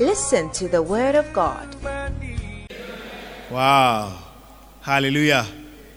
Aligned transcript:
Listen 0.00 0.48
to 0.52 0.66
the 0.66 0.80
word 0.80 1.14
of 1.14 1.30
God. 1.34 1.76
Wow. 3.50 4.16
Hallelujah. 4.80 5.46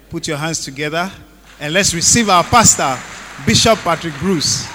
Put 0.09 0.27
your 0.27 0.35
hands 0.35 0.65
together 0.65 1.09
and 1.57 1.73
let's 1.73 1.93
receive 1.93 2.27
our 2.27 2.43
pastor, 2.43 2.99
Bishop 3.45 3.79
Patrick 3.79 4.13
Bruce. 4.15 4.67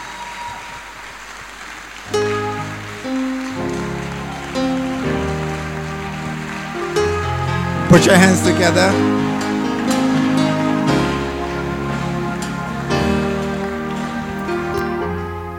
Put 7.90 8.06
your 8.06 8.16
hands 8.16 8.40
together. 8.40 8.88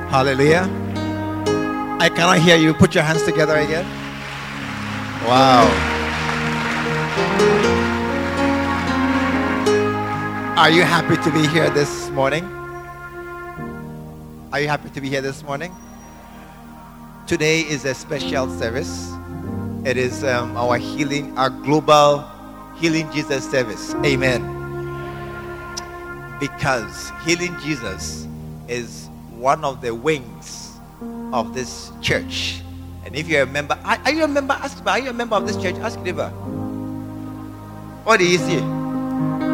Hallelujah. 0.10 0.79
I 2.02 2.08
cannot 2.08 2.40
hear 2.40 2.56
you. 2.56 2.74
Put 2.74 2.96
your 2.96 3.04
hands 3.04 3.24
together 3.24 3.58
again. 3.58 3.84
Wow. 5.28 5.68
Are 10.58 10.70
you 10.70 10.84
happy 10.84 11.18
to 11.18 11.32
be 11.32 11.46
here 11.48 11.70
this 11.72 12.10
morning? 12.12 12.46
Are 14.54 14.62
you 14.62 14.70
happy 14.70 14.90
to 14.92 15.02
be 15.02 15.10
here 15.10 15.20
this 15.20 15.44
morning? 15.44 15.76
Today 17.28 17.62
is 17.62 17.84
a 17.84 17.94
special 17.94 18.50
service. 18.58 19.12
It 19.84 19.98
is 19.98 20.24
um, 20.24 20.56
our 20.56 20.78
healing, 20.78 21.38
our 21.38 21.50
global 21.50 22.24
healing 22.78 23.12
Jesus 23.12 23.44
service. 23.52 23.94
Amen. 24.06 24.40
Because 26.40 27.12
healing 27.26 27.58
Jesus 27.60 28.26
is 28.70 29.10
one 29.36 29.66
of 29.66 29.82
the 29.82 29.94
wings 29.94 30.69
of 31.32 31.54
this 31.54 31.92
church. 32.02 32.62
And 33.06 33.16
if 33.16 33.28
you're 33.28 33.44
a 33.44 33.46
member, 33.46 33.78
are, 33.84 33.98
are 34.06 34.12
you 34.12 34.24
a 34.24 34.28
member? 34.28 34.54
Ask, 34.54 34.86
are 34.86 35.00
you 35.00 35.10
a 35.10 35.14
member 35.14 35.36
of 35.36 35.48
this 35.48 35.58
church? 35.58 35.76
Ask 35.76 36.00
neighbor. 36.02 36.30
What 38.04 38.20
do 38.20 38.28
you 38.28 38.38
see? 38.38 38.60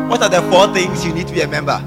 What 0.08 0.22
are 0.22 0.30
the 0.30 0.42
four 0.52 0.74
things 0.74 1.06
you 1.06 1.14
need 1.14 1.28
to 1.28 1.34
be 1.34 1.42
a 1.42 1.48
member? 1.48 1.78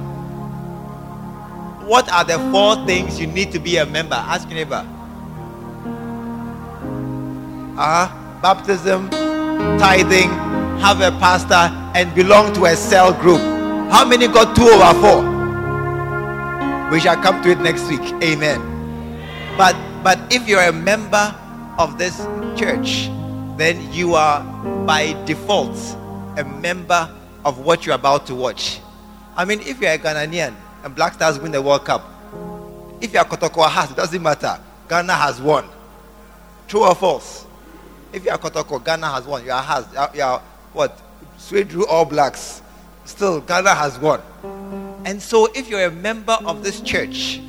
What 1.87 2.11
are 2.13 2.25
the 2.25 2.39
four 2.51 2.85
things 2.87 3.19
you 3.21 3.27
need 3.27 3.53
to 3.53 3.59
be 3.59 3.77
a 3.77 3.87
member? 3.87 4.15
Ask 4.15 4.49
neighbor. 4.49 4.87
Uh 7.79 8.07
huh. 8.07 8.41
baptism, 8.43 9.09
tithing, 9.79 10.31
have 10.81 11.01
a 11.01 11.11
pastor, 11.19 11.73
and 11.97 12.15
belong 12.15 12.53
to 12.55 12.67
a 12.67 12.77
cell 12.77 13.13
group. 13.13 13.41
How 13.91 14.05
many 14.05 14.27
got 14.27 14.55
two 14.55 14.69
over 14.69 14.95
four? 15.01 15.23
We 16.91 17.01
shall 17.01 17.17
come 17.17 17.43
to 17.43 17.51
it 17.51 17.61
next 17.61 17.89
week. 17.89 18.01
Amen. 18.23 18.78
But 19.59 19.75
but 20.05 20.19
if 20.33 20.49
you're 20.49 20.63
a 20.63 20.73
member 20.73 21.35
of 21.79 21.99
this 21.99 22.17
church, 22.57 23.11
then 23.57 23.93
you 23.93 24.15
are 24.15 24.45
by 24.87 25.21
default 25.25 25.77
a 26.39 26.45
member 26.45 27.11
of 27.45 27.59
what 27.59 27.85
you're 27.85 27.97
about 27.97 28.25
to 28.29 28.37
watch. 28.37 28.81
I 29.37 29.45
mean, 29.45 29.61
if 29.61 29.81
you're 29.81 29.91
a 29.91 29.99
Ghanaian 29.99 30.55
and 30.85 30.95
Black 30.95 31.15
Stars 31.15 31.41
win 31.41 31.51
the 31.51 31.61
World 31.61 31.85
Cup, 31.85 32.07
if 33.01 33.13
you're 33.13 33.25
Kotoko 33.25 33.69
has, 33.69 33.91
it 33.91 33.97
doesn't 33.97 34.23
matter. 34.23 34.61
Ghana 34.89 35.13
has 35.13 35.43
won. 35.43 35.69
True 36.69 36.85
or 36.85 36.95
false? 36.95 37.45
If 38.13 38.25
you 38.25 38.31
are 38.31 38.39
Kotoko, 38.39 38.85
Ghana 38.85 39.09
has 39.09 39.27
won. 39.27 39.45
You 39.45 39.51
are 39.51 39.63
has. 39.63 39.87
You 40.15 40.23
are 40.23 40.41
what? 40.73 41.03
Straight 41.37 41.69
through 41.69 41.87
all 41.89 42.05
blacks. 42.05 42.63
Still, 43.05 43.41
Ghana 43.41 43.75
has 43.75 43.99
won. 43.99 44.21
And 45.05 45.21
so, 45.21 45.47
if 45.53 45.69
you're 45.69 45.85
a 45.85 45.91
member 45.91 46.39
of 46.45 46.63
this 46.63 46.81
church, 46.81 47.41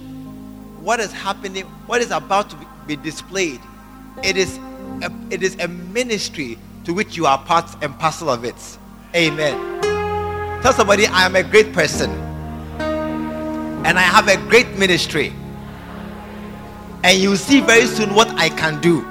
what 0.82 1.00
is 1.00 1.12
happening, 1.12 1.66
what 1.86 2.02
is 2.02 2.12
about 2.12 2.50
to 2.50 2.58
be 2.88 2.96
displayed, 2.96 3.60
it 4.24 4.38
is 4.38 4.58
a, 5.02 5.12
it 5.30 5.44
is 5.44 5.56
a 5.60 5.68
ministry 5.68 6.58
to 6.86 6.94
which 6.94 7.16
you 7.16 7.26
are 7.26 7.38
part 7.38 7.66
and 7.84 7.98
parcel 8.00 8.30
of 8.30 8.44
it. 8.44 8.78
Amen. 9.16 9.82
Tell 10.62 10.74
somebody, 10.74 11.08
I 11.08 11.26
am 11.26 11.36
a 11.36 11.44
great 11.44 11.74
person 11.74 12.10
and 13.86 13.98
I 13.98 14.02
have 14.02 14.28
a 14.28 14.38
great 14.50 14.78
ministry. 14.78 15.34
And 17.04 17.18
you 17.18 17.36
see 17.38 17.62
very 17.62 17.86
soon 17.86 18.14
what 18.14 18.28
I 18.32 18.50
can 18.50 18.82
do. 18.82 19.02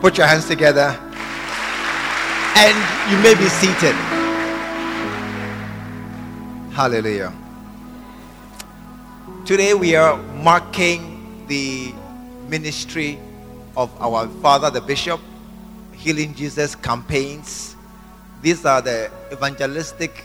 Put 0.00 0.18
your 0.18 0.26
hands 0.26 0.46
together 0.46 0.98
and 2.56 3.10
you 3.10 3.18
may 3.22 3.34
be 3.34 3.48
seated. 3.48 3.94
Hallelujah. 6.74 7.32
Today 9.44 9.74
we 9.74 9.94
are 9.94 10.16
marking 10.42 11.44
the 11.48 11.92
ministry 12.48 13.18
of 13.76 13.90
our 14.00 14.26
father, 14.40 14.70
the 14.70 14.80
bishop, 14.80 15.20
Healing 15.92 16.34
Jesus 16.34 16.74
campaigns. 16.74 17.76
These 18.40 18.64
are 18.64 18.80
the 18.80 19.10
evangelistic 19.30 20.24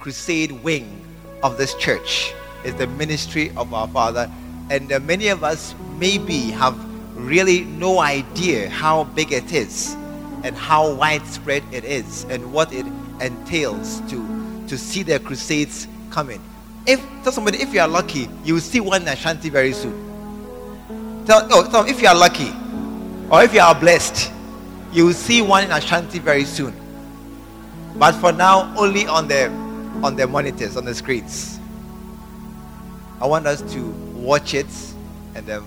crusade 0.00 0.52
wing 0.52 1.02
of 1.42 1.56
this 1.56 1.74
church. 1.76 2.34
It's 2.62 2.76
the 2.76 2.88
ministry 2.88 3.52
of 3.56 3.72
our 3.72 3.88
father, 3.88 4.30
and 4.68 4.92
uh, 4.92 5.00
many 5.00 5.28
of 5.28 5.42
us 5.42 5.74
maybe 5.98 6.50
have 6.50 6.76
really 7.16 7.64
no 7.64 8.00
idea 8.00 8.68
how 8.68 9.04
big 9.04 9.32
it 9.32 9.50
is, 9.50 9.96
and 10.44 10.54
how 10.54 10.92
widespread 10.92 11.62
it 11.72 11.84
is, 11.84 12.24
and 12.24 12.52
what 12.52 12.70
it 12.70 12.84
entails 13.18 14.02
to 14.10 14.20
to 14.68 14.76
see 14.76 15.02
the 15.02 15.18
crusades 15.20 15.88
coming. 16.10 16.42
If 16.86 17.00
tell 17.22 17.32
somebody 17.32 17.62
if 17.62 17.72
you 17.72 17.80
are 17.80 17.88
lucky, 17.88 18.28
you 18.44 18.54
will 18.54 18.60
see 18.60 18.80
one 18.80 19.02
in 19.02 19.08
Ashanti 19.08 19.48
very 19.48 19.72
soon. 19.72 21.24
Tell, 21.26 21.46
oh, 21.52 21.70
tell 21.70 21.86
if 21.86 22.02
you 22.02 22.08
are 22.08 22.14
lucky, 22.14 22.52
or 23.30 23.42
if 23.44 23.54
you 23.54 23.60
are 23.60 23.74
blessed, 23.74 24.32
you 24.92 25.06
will 25.06 25.12
see 25.12 25.42
one 25.42 25.64
in 25.64 25.70
Ashanti 25.70 26.18
very 26.18 26.44
soon. 26.44 26.74
But 27.96 28.12
for 28.12 28.32
now, 28.32 28.74
only 28.76 29.06
on 29.06 29.28
the 29.28 29.48
on 30.02 30.16
the 30.16 30.26
monitors, 30.26 30.76
on 30.76 30.84
the 30.84 30.94
screens. 30.94 31.60
I 33.20 33.26
want 33.26 33.46
us 33.46 33.62
to 33.74 33.90
watch 34.16 34.54
it, 34.54 34.66
and 35.36 35.46
then 35.46 35.62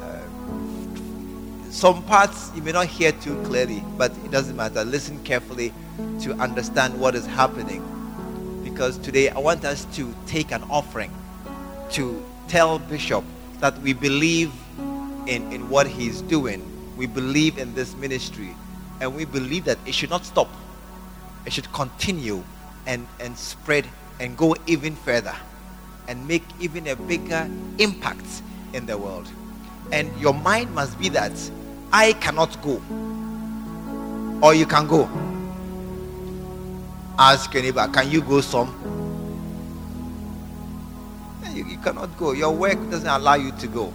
uh, 0.00 1.70
some 1.70 2.02
parts 2.04 2.50
you 2.54 2.62
may 2.62 2.72
not 2.72 2.86
hear 2.86 3.12
too 3.12 3.42
clearly, 3.42 3.84
but 3.98 4.12
it 4.24 4.30
doesn't 4.30 4.56
matter. 4.56 4.82
Listen 4.84 5.22
carefully 5.24 5.74
to 6.20 6.32
understand 6.34 6.98
what 6.98 7.14
is 7.14 7.26
happening. 7.26 7.84
Because 8.78 8.96
today 8.98 9.28
I 9.28 9.40
want 9.40 9.64
us 9.64 9.86
to 9.96 10.14
take 10.28 10.52
an 10.52 10.62
offering 10.70 11.10
to 11.90 12.24
tell 12.46 12.78
Bishop 12.78 13.24
that 13.58 13.76
we 13.82 13.92
believe 13.92 14.52
in, 15.26 15.52
in 15.52 15.68
what 15.68 15.88
he's 15.88 16.22
doing. 16.22 16.62
We 16.96 17.06
believe 17.06 17.58
in 17.58 17.74
this 17.74 17.96
ministry. 17.96 18.54
And 19.00 19.16
we 19.16 19.24
believe 19.24 19.64
that 19.64 19.78
it 19.84 19.94
should 19.94 20.10
not 20.10 20.24
stop. 20.24 20.46
It 21.44 21.52
should 21.52 21.72
continue 21.72 22.44
and, 22.86 23.04
and 23.18 23.36
spread 23.36 23.84
and 24.20 24.36
go 24.36 24.54
even 24.68 24.94
further 24.94 25.34
and 26.06 26.28
make 26.28 26.44
even 26.60 26.86
a 26.86 26.94
bigger 26.94 27.50
impact 27.78 28.42
in 28.74 28.86
the 28.86 28.96
world. 28.96 29.28
And 29.90 30.16
your 30.20 30.34
mind 30.34 30.72
must 30.72 30.96
be 31.00 31.08
that 31.08 31.32
I 31.92 32.12
cannot 32.12 32.62
go, 32.62 32.80
or 34.40 34.54
you 34.54 34.66
can 34.66 34.86
go 34.86 35.10
ask 37.18 37.52
neighbor, 37.52 37.88
can 37.92 38.10
you 38.10 38.22
go 38.22 38.40
some? 38.40 38.72
You, 41.52 41.66
you 41.66 41.78
cannot 41.78 42.16
go. 42.16 42.32
Your 42.32 42.54
work 42.54 42.78
doesn't 42.90 43.08
allow 43.08 43.34
you 43.34 43.50
to 43.52 43.66
go. 43.66 43.92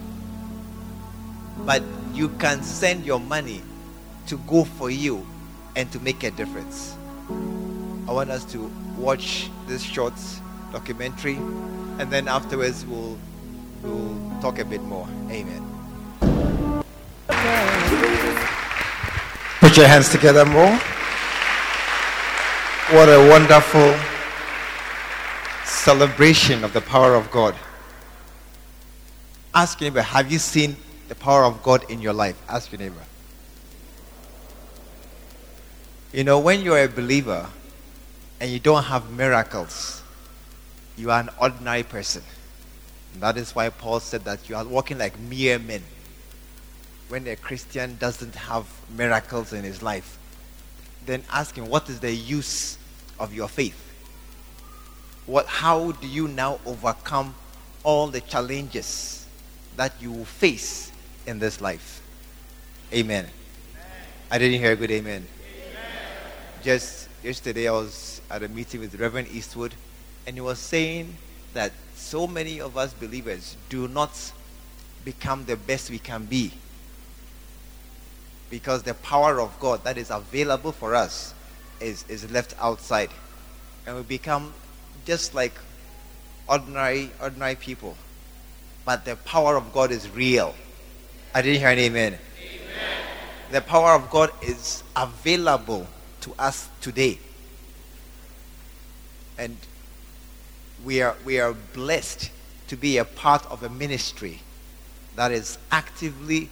But 1.66 1.84
you 2.14 2.30
can 2.30 2.62
send 2.62 3.06
your 3.06 3.20
money 3.20 3.62
to 4.28 4.38
go 4.40 4.66
for 4.66 4.90
you 4.90 5.26
and 5.76 5.92
to 5.92 6.00
make 6.00 6.24
a 6.24 6.32
difference. 6.32 6.96
I 8.08 8.12
want 8.12 8.30
us 8.30 8.44
to 8.52 8.70
watch 8.98 9.50
this 9.68 9.82
short 9.82 10.14
documentary 10.72 11.36
and 12.00 12.12
then 12.12 12.28
afterwards 12.28 12.86
we'll 12.86 13.18
we'll 13.82 14.42
talk 14.42 14.60
a 14.60 14.66
bit 14.66 14.82
more. 14.82 15.08
Amen. 15.30 15.62
Put 19.60 19.78
your 19.78 19.88
hands 19.88 20.10
together 20.10 20.46
more. 20.46 20.80
What 22.92 23.08
a 23.08 23.30
wonderful 23.30 23.98
celebration 25.64 26.66
of 26.66 26.74
the 26.74 26.82
power 26.82 27.16
of 27.16 27.32
God. 27.32 27.56
Ask 29.56 29.80
your 29.80 29.90
neighbor, 29.90 30.02
have 30.02 30.30
you 30.30 30.38
seen 30.38 30.76
the 31.08 31.16
power 31.16 31.46
of 31.46 31.64
God 31.64 31.90
in 31.90 32.02
your 32.02 32.12
life? 32.12 32.40
Ask 32.50 32.74
your 32.74 32.80
neighbor. 32.80 33.06
You 36.12 36.26
know, 36.26 36.40
when 36.40 36.62
you're 36.62 36.84
a 36.84 36.90
believer 36.90 37.48
and 38.42 38.52
you 38.52 38.60
don't 38.60 38.84
have 38.84 39.10
miracles, 39.12 40.04
you 40.98 41.10
are 41.10 41.22
an 41.22 41.30
ordinary 41.40 41.84
person. 41.84 42.22
And 43.14 43.24
that 43.24 43.38
is 43.38 43.56
why 43.56 43.70
Paul 43.70 44.02
said 44.02 44.26
that 44.26 44.50
you 44.50 44.58
are 44.58 44.66
walking 44.66 44.98
like 44.98 45.18
mere 45.18 45.58
men. 45.58 45.84
When 47.08 47.26
a 47.28 47.38
Christian 47.38 47.96
doesn't 47.98 48.36
have 48.36 48.68
miracles 48.90 49.54
in 49.54 49.64
his 49.64 49.82
life, 49.82 50.20
then 51.06 51.24
ask 51.32 51.56
him, 51.56 51.68
what 51.68 51.90
is 51.90 52.00
the 52.00 52.12
use 52.12 52.78
of 53.20 53.34
your 53.34 53.48
faith? 53.48 53.80
What, 55.26 55.46
how 55.48 55.94
do 55.94 56.08
you 56.08 56.28
now 56.28 56.60
overcome 56.66 57.36
all 57.84 58.08
the 58.08 58.22
challenges 58.22 59.26
that 59.78 59.94
you 60.02 60.12
will 60.12 60.26
face 60.26 60.92
in 61.26 61.40
this 61.40 61.62
life? 61.62 62.02
Amen. 62.94 63.26
amen. 63.26 63.32
I 64.30 64.38
didn't 64.38 64.60
hear 64.60 64.74
a 64.74 64.76
good 64.76 64.92
amen. 64.92 65.26
amen. 65.26 65.84
Just 66.62 67.08
yesterday, 67.24 67.68
I 67.68 67.72
was 67.72 68.22
at 68.30 68.44
a 68.44 68.50
meeting 68.50 68.82
with 68.82 68.96
Reverend 68.96 69.30
Eastwood, 69.30 69.74
and 70.28 70.36
he 70.36 70.42
was 70.42 70.60
saying 70.60 71.16
that 71.54 71.72
so 71.96 72.28
many 72.28 72.60
of 72.60 72.78
us 72.78 72.94
believers 72.94 73.56
do 73.70 73.88
not 73.88 74.32
become 75.06 75.46
the 75.46 75.56
best 75.56 75.90
we 75.90 76.00
can 76.00 76.26
be 76.26 76.52
because 78.54 78.84
the 78.84 78.94
power 78.94 79.42
of 79.42 79.60
God 79.60 79.84
that 79.84 79.98
is 79.98 80.12
available 80.12 80.72
for 80.72 80.94
us 80.94 81.34
is, 81.82 82.06
is 82.08 82.30
left 82.30 82.54
outside. 82.62 83.10
And 83.88 83.96
we 83.96 84.04
become 84.04 84.54
just 85.06 85.34
like 85.34 85.54
ordinary 86.48 87.10
ordinary 87.20 87.56
people. 87.56 87.98
But 88.86 89.06
the 89.06 89.16
power 89.16 89.58
of 89.58 89.74
God 89.74 89.90
is 89.90 90.08
real. 90.12 90.54
I 91.34 91.42
didn't 91.42 91.62
hear 91.62 91.70
an 91.70 91.80
amen. 91.80 92.14
amen. 92.14 92.20
The 93.52 93.62
power 93.62 93.96
of 93.96 94.12
God 94.12 94.30
is 94.44 94.84
available 94.96 95.88
to 96.22 96.36
us 96.38 96.70
today. 96.80 97.18
And 99.36 99.58
we 100.86 101.02
are, 101.02 101.16
we 101.26 101.40
are 101.40 101.56
blessed 101.74 102.30
to 102.68 102.78
be 102.78 103.00
a 103.00 103.06
part 103.06 103.48
of 103.48 103.64
a 103.64 103.70
ministry 103.70 104.42
that 105.16 105.32
is 105.32 105.58
actively 105.72 106.52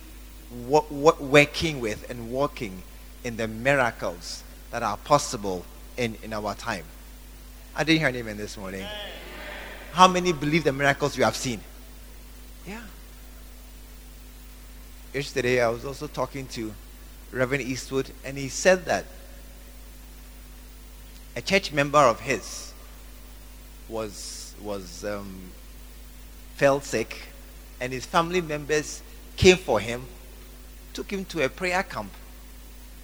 working 0.69 1.79
with 1.79 2.09
and 2.09 2.31
working 2.31 2.83
in 3.23 3.37
the 3.37 3.47
miracles 3.47 4.43
that 4.71 4.83
are 4.83 4.97
possible 4.97 5.65
in, 5.97 6.17
in 6.23 6.33
our 6.33 6.55
time. 6.55 6.85
I 7.75 7.83
didn't 7.83 7.99
hear 7.99 8.09
an 8.09 8.15
amen 8.15 8.37
this 8.37 8.57
morning. 8.57 8.85
How 9.93 10.07
many 10.07 10.33
believe 10.33 10.63
the 10.63 10.73
miracles 10.73 11.17
you 11.17 11.23
have 11.23 11.35
seen? 11.35 11.59
Yeah. 12.67 12.81
Yesterday, 15.13 15.61
I 15.61 15.69
was 15.69 15.83
also 15.85 16.07
talking 16.07 16.47
to 16.47 16.73
Reverend 17.31 17.63
Eastwood, 17.63 18.11
and 18.23 18.37
he 18.37 18.47
said 18.49 18.85
that 18.85 19.05
a 21.35 21.41
church 21.41 21.71
member 21.71 21.99
of 21.99 22.19
his 22.19 22.73
was 23.87 24.53
was 24.61 25.03
um, 25.03 25.51
fell 26.55 26.79
sick, 26.81 27.29
and 27.79 27.91
his 27.91 28.05
family 28.05 28.41
members 28.41 29.01
came 29.37 29.57
for 29.57 29.79
him, 29.79 30.05
took 30.93 31.11
him 31.11 31.25
to 31.25 31.43
a 31.43 31.49
prayer 31.49 31.83
camp, 31.83 32.11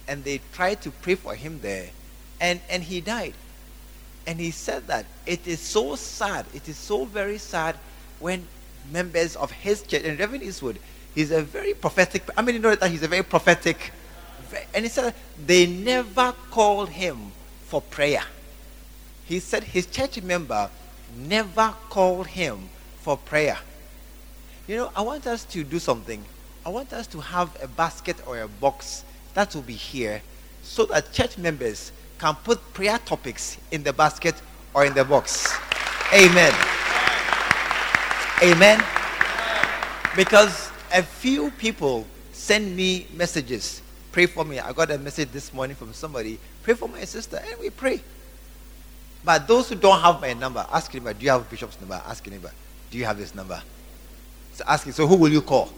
and 0.06 0.24
they 0.24 0.40
tried 0.52 0.80
to 0.82 0.90
pray 0.90 1.14
for 1.14 1.34
him 1.34 1.60
there, 1.60 1.90
and 2.40 2.60
and 2.68 2.82
he 2.82 3.00
died. 3.00 3.34
And 4.26 4.38
he 4.38 4.50
said 4.50 4.86
that 4.88 5.06
it 5.24 5.46
is 5.46 5.60
so 5.60 5.96
sad, 5.96 6.44
it 6.52 6.68
is 6.68 6.76
so 6.76 7.06
very 7.06 7.38
sad 7.38 7.76
when 8.18 8.46
members 8.92 9.36
of 9.36 9.50
his 9.50 9.82
church, 9.82 10.04
and 10.04 10.18
Reverend 10.18 10.42
Eastwood, 10.42 10.78
he's 11.14 11.30
a 11.30 11.42
very 11.42 11.74
prophetic, 11.74 12.22
I 12.36 12.42
mean, 12.42 12.56
you 12.56 12.60
know 12.60 12.74
that 12.74 12.90
he's 12.90 13.02
a 13.02 13.08
very 13.08 13.22
prophetic, 13.22 13.92
and 14.74 14.84
he 14.84 14.90
said 14.90 15.14
they 15.46 15.66
never 15.66 16.34
called 16.50 16.90
him 16.90 17.32
for 17.66 17.80
prayer. 17.80 18.24
He 19.24 19.40
said 19.40 19.64
his 19.64 19.86
church 19.86 20.22
member 20.22 20.70
never 21.16 21.74
called 21.90 22.26
him 22.26 22.68
for 23.00 23.16
prayer. 23.16 23.58
You 24.66 24.76
know, 24.76 24.90
I 24.94 25.00
want 25.02 25.26
us 25.26 25.44
to 25.44 25.64
do 25.64 25.78
something. 25.78 26.24
I 26.64 26.70
want 26.70 26.92
us 26.92 27.06
to 27.08 27.20
have 27.20 27.56
a 27.62 27.68
basket 27.68 28.16
or 28.26 28.40
a 28.40 28.48
box 28.48 29.04
that 29.34 29.54
will 29.54 29.62
be 29.62 29.74
here 29.74 30.20
so 30.62 30.84
that 30.86 31.12
church 31.12 31.38
members 31.38 31.92
can 32.18 32.34
put 32.44 32.60
prayer 32.74 32.98
topics 32.98 33.58
in 33.70 33.82
the 33.82 33.92
basket 33.92 34.34
or 34.74 34.84
in 34.84 34.92
the 34.94 35.04
box. 35.04 35.54
Amen. 36.12 36.52
Amen. 38.42 38.82
Because 40.16 40.70
a 40.92 41.02
few 41.02 41.50
people 41.52 42.06
send 42.32 42.76
me 42.76 43.06
messages. 43.14 43.82
Pray 44.10 44.26
for 44.26 44.44
me. 44.44 44.58
I 44.58 44.72
got 44.72 44.90
a 44.90 44.98
message 44.98 45.30
this 45.30 45.52
morning 45.52 45.76
from 45.76 45.92
somebody. 45.92 46.38
Pray 46.62 46.74
for 46.74 46.88
my 46.88 47.04
sister. 47.04 47.40
And 47.48 47.60
we 47.60 47.70
pray. 47.70 48.00
But 49.24 49.46
those 49.46 49.68
who 49.68 49.74
don't 49.74 50.00
have 50.00 50.20
my 50.20 50.32
number, 50.32 50.66
ask 50.72 50.92
him, 50.92 51.04
do 51.04 51.14
you 51.20 51.30
have 51.30 51.48
Bishop's 51.50 51.78
number? 51.80 52.00
Ask 52.06 52.26
him, 52.26 52.40
do 52.90 52.98
you 52.98 53.04
have 53.04 53.18
this 53.18 53.34
number? 53.34 53.60
So 54.54 54.64
ask 54.66 54.86
him, 54.86 54.92
so 54.92 55.06
who 55.06 55.16
will 55.16 55.28
you 55.28 55.42
call? 55.42 55.70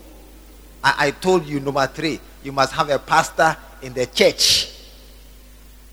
I, 0.82 1.06
I 1.06 1.11
told 1.11 1.47
you, 1.47 1.61
number 1.61 1.87
three, 1.87 2.21
you 2.43 2.53
must 2.53 2.73
have 2.73 2.88
a 2.88 2.99
pastor 2.99 3.56
in 3.82 3.93
the 3.93 4.06
church 4.06 4.73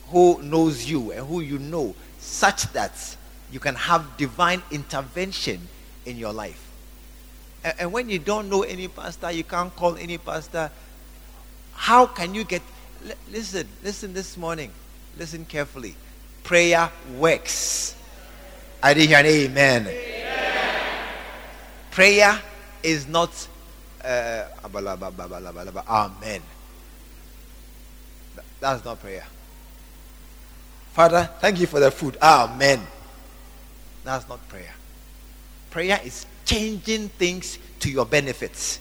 who 0.10 0.42
knows 0.42 0.90
you 0.90 1.12
and 1.12 1.26
who 1.28 1.42
you 1.42 1.60
know, 1.60 1.94
such 2.20 2.64
that 2.74 3.18
you 3.52 3.60
can 3.60 3.76
have 3.76 4.18
divine 4.18 4.62
intervention 4.72 5.68
in 6.06 6.18
your 6.18 6.34
life. 6.34 6.64
And, 7.64 7.74
and 7.80 7.94
when 7.94 8.10
you 8.10 8.20
don't 8.20 8.50
know 8.50 8.64
any 8.64 8.88
pastor, 8.88 9.32
you 9.32 9.44
can't 9.44 9.76
call 9.76 9.96
any 9.98 10.18
pastor. 10.18 10.72
How 11.74 12.06
can 12.06 12.34
you 12.34 12.44
get? 12.44 12.62
L- 13.06 13.16
listen, 13.32 13.68
listen 13.84 14.14
this 14.14 14.38
morning. 14.38 14.72
Listen 15.18 15.46
carefully. 15.46 15.96
Prayer 16.44 16.90
works. 17.18 17.96
I 18.82 18.94
didn't 18.94 19.10
hear 19.10 19.18
an 19.18 19.26
amen. 19.26 19.88
amen. 19.88 21.04
Prayer 21.92 22.40
is 22.84 23.08
not 23.08 23.48
uh, 24.04 24.46
amen. 25.90 26.42
That's 28.60 28.84
not 28.84 29.00
prayer. 29.00 29.26
Father, 30.94 31.30
thank 31.40 31.60
you 31.60 31.68
for 31.68 31.80
the 31.80 31.92
food. 31.92 32.18
Amen. 32.22 32.82
That's 34.04 34.28
not 34.28 34.48
prayer. 34.50 34.74
Prayer 35.70 36.00
is 36.04 36.26
changing 36.46 37.10
things 37.10 37.60
to 37.82 37.92
your 37.92 38.06
benefits. 38.06 38.80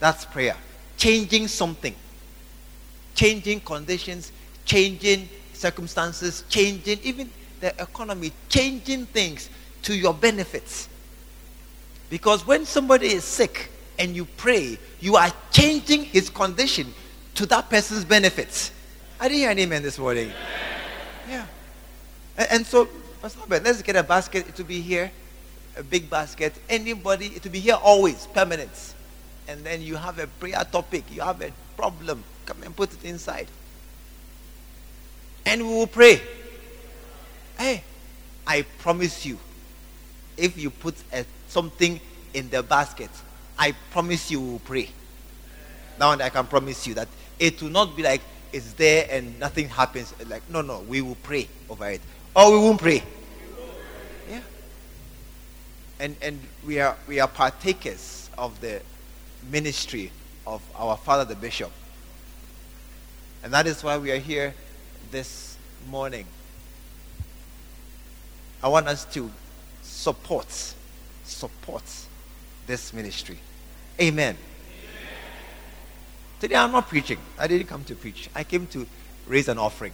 That's 0.00 0.24
prayer. 0.26 0.56
Changing 0.96 1.48
something. 1.48 1.94
Changing 3.14 3.60
conditions, 3.60 4.32
changing 4.64 5.28
circumstances, 5.52 6.44
changing 6.48 6.98
even 7.02 7.30
the 7.60 7.68
economy, 7.80 8.32
changing 8.48 9.06
things 9.06 9.48
to 9.82 9.94
your 9.94 10.12
benefits. 10.12 10.88
Because 12.10 12.46
when 12.46 12.66
somebody 12.66 13.06
is 13.06 13.24
sick 13.24 13.70
and 13.98 14.14
you 14.14 14.24
pray, 14.36 14.78
you 15.00 15.16
are 15.16 15.32
changing 15.50 16.04
his 16.04 16.30
condition 16.30 16.92
to 17.34 17.46
that 17.46 17.68
person's 17.70 18.04
benefits. 18.04 18.72
I 19.20 19.28
didn't 19.28 19.38
hear 19.38 19.50
an 19.50 19.58
amen 19.58 19.82
this 19.82 19.98
morning. 19.98 20.32
Yeah. 21.28 21.46
And, 22.36 22.48
and 22.50 22.66
so, 22.66 22.88
let's 23.48 23.82
get 23.82 23.96
a 23.96 24.02
basket. 24.02 24.48
It 24.48 24.58
will 24.58 24.64
be 24.64 24.80
here, 24.80 25.10
a 25.76 25.82
big 25.82 26.10
basket. 26.10 26.54
Anybody, 26.68 27.26
it 27.26 27.44
will 27.44 27.52
be 27.52 27.60
here 27.60 27.78
always, 27.82 28.26
permanent. 28.28 28.94
And 29.48 29.64
then 29.64 29.82
you 29.82 29.96
have 29.96 30.18
a 30.18 30.26
prayer 30.26 30.64
topic, 30.70 31.04
you 31.12 31.20
have 31.20 31.40
a 31.42 31.52
problem, 31.76 32.24
come 32.46 32.62
and 32.62 32.74
put 32.74 32.92
it 32.92 33.04
inside. 33.04 33.48
And 35.46 35.62
we 35.62 35.68
will 35.68 35.86
pray. 35.86 36.20
Hey, 37.58 37.84
I 38.46 38.62
promise 38.78 39.24
you, 39.24 39.38
if 40.36 40.58
you 40.58 40.70
put 40.70 40.94
a, 41.12 41.24
something 41.48 42.00
in 42.32 42.50
the 42.50 42.62
basket, 42.62 43.10
I 43.58 43.72
promise 43.90 44.30
you 44.30 44.40
we 44.40 44.50
will 44.52 44.58
pray. 44.60 44.90
Now 45.98 46.12
and 46.12 46.22
I 46.22 46.28
can 46.28 46.46
promise 46.46 46.86
you 46.86 46.94
that 46.94 47.08
it 47.38 47.60
will 47.62 47.70
not 47.70 47.96
be 47.96 48.02
like 48.02 48.20
it's 48.52 48.72
there 48.74 49.06
and 49.10 49.38
nothing 49.40 49.68
happens. 49.68 50.14
Like, 50.28 50.48
no, 50.48 50.62
no, 50.62 50.80
we 50.80 51.00
will 51.00 51.16
pray 51.22 51.48
over 51.68 51.88
it. 51.90 52.00
Or 52.36 52.52
we 52.52 52.58
won't 52.58 52.80
pray. 52.80 53.02
Yeah. 54.30 54.40
And 55.98 56.16
and 56.22 56.40
we 56.66 56.80
are 56.80 56.96
we 57.08 57.20
are 57.20 57.28
partakers 57.28 58.30
of 58.38 58.60
the 58.60 58.80
ministry 59.50 60.10
of 60.46 60.62
our 60.76 60.96
father 60.96 61.24
the 61.24 61.36
bishop. 61.36 61.70
And 63.42 63.52
that 63.52 63.66
is 63.66 63.82
why 63.84 63.98
we 63.98 64.10
are 64.10 64.18
here 64.18 64.54
this 65.10 65.56
morning. 65.88 66.26
I 68.62 68.68
want 68.68 68.88
us 68.88 69.04
to 69.14 69.30
support 69.82 70.74
support 71.24 71.84
this 72.66 72.92
ministry. 72.92 73.38
Amen. 74.00 74.36
Today 76.40 76.56
I'm 76.56 76.72
not 76.72 76.88
preaching. 76.88 77.18
I 77.38 77.46
didn't 77.46 77.68
come 77.68 77.84
to 77.84 77.94
preach. 77.94 78.28
I 78.34 78.44
came 78.44 78.66
to 78.68 78.86
raise 79.26 79.48
an 79.48 79.58
offering. 79.58 79.92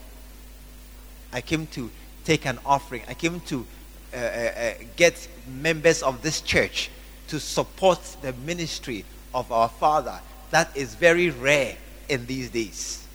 I 1.33 1.41
came 1.41 1.67
to 1.69 1.91
take 2.25 2.47
an 2.47 2.59
offering. 2.65 3.03
I 3.09 3.15
came 3.15 3.41
to 3.41 3.67
uh, 4.13 4.17
uh, 4.17 4.21
uh, 4.21 4.73
get 4.97 5.29
members 5.47 6.03
of 6.03 6.23
this 6.23 6.41
church 6.41 6.91
to 7.29 7.39
support 7.39 8.01
the 8.23 8.33
ministry 8.45 9.05
of 9.33 9.53
our 9.53 9.69
Father. 9.69 10.19
That 10.51 10.77
is 10.77 10.95
very 10.95 11.31
rare 11.31 11.77
in 12.09 12.27
these 12.27 12.51
days. 12.51 13.07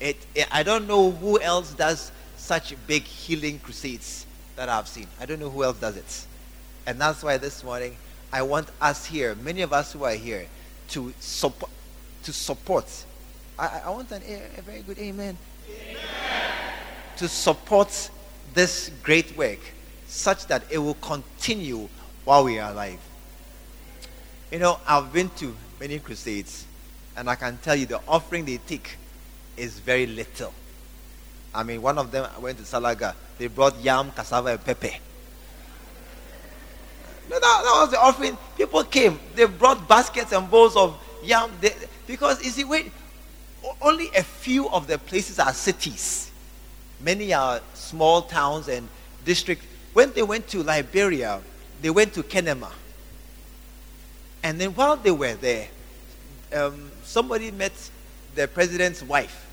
It, 0.00 0.18
it, 0.34 0.46
I 0.52 0.62
don't 0.62 0.86
know 0.86 1.12
who 1.12 1.40
else 1.40 1.72
does 1.72 2.12
such 2.36 2.74
big 2.86 3.04
healing 3.04 3.58
crusades 3.60 4.26
that 4.56 4.68
I've 4.68 4.88
seen. 4.88 5.06
I 5.18 5.26
don't 5.26 5.40
know 5.40 5.48
who 5.48 5.64
else 5.64 5.78
does 5.78 5.96
it. 5.96 6.26
And 6.86 7.00
that's 7.00 7.22
why 7.22 7.38
this 7.38 7.64
morning 7.64 7.96
I 8.32 8.42
want 8.42 8.68
us 8.80 9.04
here, 9.04 9.34
many 9.34 9.62
of 9.62 9.72
us 9.72 9.92
who 9.92 10.04
are 10.04 10.14
here, 10.14 10.46
to 10.88 11.12
support. 11.20 11.70
To 12.24 12.32
support. 12.32 12.86
I, 13.58 13.82
I 13.84 13.90
want 13.90 14.10
an, 14.12 14.22
a 14.22 14.62
very 14.62 14.82
good 14.82 14.98
amen. 14.98 15.36
amen. 15.68 15.96
To 17.18 17.28
support 17.28 18.10
this 18.54 18.90
great 19.02 19.36
work 19.36 19.58
such 20.06 20.46
that 20.46 20.62
it 20.70 20.78
will 20.78 20.94
continue 20.94 21.88
while 22.24 22.44
we 22.44 22.58
are 22.58 22.70
alive. 22.70 23.00
You 24.50 24.58
know, 24.58 24.78
I've 24.86 25.12
been 25.12 25.30
to 25.36 25.54
many 25.80 25.98
crusades, 25.98 26.66
and 27.16 27.28
I 27.28 27.34
can 27.34 27.58
tell 27.58 27.74
you 27.74 27.86
the 27.86 28.00
offering 28.06 28.44
they 28.44 28.58
take 28.58 28.96
is 29.56 29.78
very 29.78 30.06
little. 30.06 30.52
I 31.54 31.62
mean, 31.62 31.82
one 31.82 31.98
of 31.98 32.10
them 32.10 32.28
I 32.34 32.38
went 32.38 32.58
to 32.58 32.64
Salaga, 32.64 33.14
they 33.38 33.46
brought 33.46 33.78
yam, 33.80 34.10
cassava, 34.12 34.50
and 34.50 34.64
pepper. 34.64 34.90
That, 37.28 37.40
that 37.40 37.78
was 37.80 37.90
the 37.90 38.00
offering. 38.00 38.36
People 38.56 38.84
came, 38.84 39.18
they 39.34 39.46
brought 39.46 39.88
baskets 39.88 40.32
and 40.32 40.50
bowls 40.50 40.76
of 40.76 40.98
yam. 41.22 41.50
They, 41.60 41.74
because, 42.06 42.44
you 42.44 42.50
see, 42.50 42.64
wait, 42.64 42.92
only 43.80 44.08
a 44.16 44.22
few 44.22 44.68
of 44.68 44.86
the 44.86 44.98
places 44.98 45.38
are 45.38 45.52
cities. 45.52 46.30
Many 47.00 47.32
are 47.32 47.60
small 47.74 48.22
towns 48.22 48.68
and 48.68 48.88
districts. 49.24 49.66
When 49.92 50.12
they 50.12 50.22
went 50.22 50.48
to 50.48 50.62
Liberia, 50.62 51.40
they 51.80 51.90
went 51.90 52.14
to 52.14 52.22
Kenema. 52.22 52.70
And 54.42 54.60
then 54.60 54.70
while 54.70 54.96
they 54.96 55.10
were 55.10 55.34
there, 55.34 55.68
um, 56.52 56.90
somebody 57.04 57.50
met 57.50 57.72
the 58.34 58.48
president's 58.48 59.02
wife. 59.02 59.48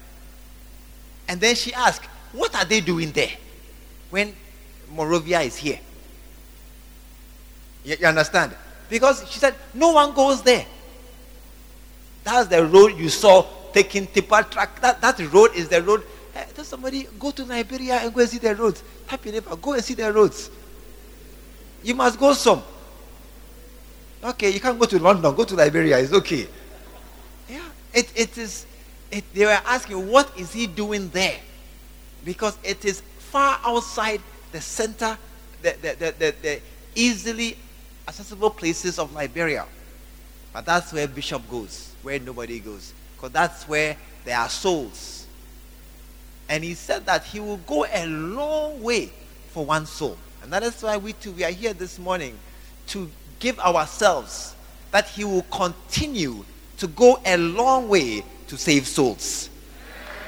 And 1.28 1.40
then 1.40 1.56
she 1.56 1.74
asked, 1.74 2.06
What 2.32 2.56
are 2.56 2.66
they 2.66 2.82
doing 2.82 3.12
there 3.12 3.32
when 4.10 4.36
Monrovia 4.92 5.42
is 5.42 5.58
here? 5.58 5.80
You, 7.84 7.96
you 8.00 8.08
understand? 8.08 8.56
Because 8.90 9.30
she 9.30 9.40
said, 9.40 9.56
No 9.74 9.94
one 9.94 10.14
goes 10.14 10.42
there. 10.42 10.66
That's 12.24 12.48
the 12.48 12.66
road 12.66 12.98
you 12.98 13.10
saw 13.10 13.46
taking 13.74 14.08
tipper 14.08 14.44
truck. 14.44 14.80
That, 14.82 15.02
that 15.02 15.20
road 15.32 15.52
is 15.56 15.70
the 15.70 15.82
road. 15.82 16.04
Uh, 16.36 16.44
tell 16.54 16.66
somebody, 16.66 17.08
go 17.18 17.32
to 17.32 17.44
Liberia 17.44 17.96
and 17.96 18.14
go 18.14 18.22
and 18.22 18.30
see 18.30 18.38
the 18.38 18.56
roads. 18.56 18.84
Happy 19.08 19.32
neighbor, 19.32 19.56
go 19.56 19.74
and 19.74 19.84
see 19.84 19.94
the 19.94 20.12
roads. 20.12 20.50
You 21.84 21.96
must 21.96 22.20
go 22.20 22.34
some. 22.34 22.62
Okay, 24.24 24.50
you 24.50 24.60
can't 24.60 24.78
go 24.78 24.86
to 24.86 25.00
London, 25.00 25.34
go 25.34 25.46
to 25.46 25.56
Liberia, 25.56 25.98
it's 25.98 26.14
okay. 26.14 26.48
Yeah, 27.50 27.64
it, 27.94 28.12
it 28.16 28.38
is, 28.38 28.66
it, 29.12 29.24
they 29.34 29.46
were 29.46 29.62
asking, 29.66 30.08
what 30.10 30.30
is 30.38 30.52
he 30.52 30.68
doing 30.68 31.10
there? 31.10 31.40
Because 32.26 32.58
it 32.64 32.84
is 32.84 33.02
far 33.18 33.60
outside 33.64 34.22
the 34.52 34.60
center, 34.60 35.18
the, 35.62 35.76
the, 35.82 35.96
the, 35.98 36.16
the, 36.20 36.36
the 36.42 36.62
easily 36.96 37.58
accessible 38.10 38.50
places 38.50 38.98
of 38.98 39.14
Liberia. 39.14 39.66
But 40.52 40.66
that's 40.66 40.92
where 40.92 41.08
Bishop 41.08 41.48
goes, 41.50 41.94
where 42.02 42.20
nobody 42.20 42.60
goes. 42.60 42.92
Because 43.16 43.32
that's 43.32 43.68
where 43.68 43.96
there 44.26 44.38
are 44.38 44.50
souls. 44.50 45.28
And 46.50 46.64
he 46.64 46.74
said 46.74 47.06
that 47.06 47.24
he 47.24 47.40
will 47.40 47.58
go 47.58 47.86
a 47.86 48.08
long 48.08 48.82
way 48.82 49.12
for 49.52 49.64
one 49.64 49.86
soul. 49.86 50.18
And 50.42 50.52
that 50.52 50.64
is 50.64 50.82
why 50.82 50.98
we 50.98 51.14
too, 51.14 51.34
we 51.34 51.44
are 51.44 51.52
here 51.52 51.74
this 51.74 52.00
morning 52.00 52.36
to 52.88 53.10
give 53.38 53.60
ourselves 53.60 54.56
that 54.92 55.08
he 55.08 55.24
will 55.24 55.44
continue 55.44 56.44
to 56.78 56.88
go 56.88 57.20
a 57.24 57.38
long 57.38 57.88
way 57.88 58.24
to 58.48 58.58
save 58.58 58.88
souls. 58.88 59.52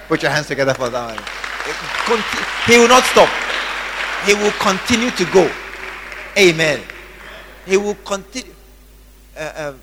Put 0.08 0.22
your 0.22 0.32
hands 0.32 0.46
together 0.46 0.76
for 0.76 0.90
that 0.90 1.16
one. 1.16 2.22
He 2.68 2.78
will 2.78 2.88
not 2.88 3.04
stop. 3.06 3.30
He 4.28 4.36
will 4.36 4.52
continue 4.60 5.10
to 5.10 5.26
go. 5.34 5.50
Amen. 6.38 6.82
He 7.66 7.78
will 7.78 7.96
continue. 7.96 8.54
Uh, 9.38 9.40
uh, 9.40 9.74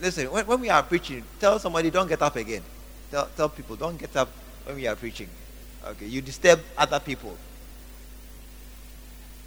listen, 0.00 0.30
when, 0.30 0.46
when, 0.46 0.60
we 0.60 0.70
are 0.70 0.82
preaching, 0.82 1.24
tell 1.38 1.58
somebody, 1.58 1.90
don't 1.90 2.08
get 2.08 2.20
up 2.22 2.36
again. 2.36 2.62
Tell, 3.10 3.28
tell 3.36 3.48
people, 3.48 3.76
don't 3.76 3.98
get 3.98 4.14
up 4.16 4.28
when 4.64 4.76
we 4.76 4.86
are 4.86 4.96
preaching. 4.96 5.28
Okay, 5.86 6.06
you 6.06 6.20
disturb 6.20 6.60
other 6.76 7.00
people. 7.00 7.36